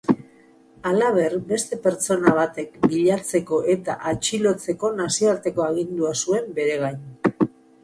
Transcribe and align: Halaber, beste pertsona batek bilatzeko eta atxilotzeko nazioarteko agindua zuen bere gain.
Halaber, 0.91 1.35
beste 1.51 1.77
pertsona 1.83 2.33
batek 2.39 2.79
bilatzeko 2.87 3.61
eta 3.75 3.97
atxilotzeko 4.13 4.93
nazioarteko 5.05 5.69
agindua 5.69 6.17
zuen 6.25 6.51
bere 6.59 6.83
gain. 6.85 7.41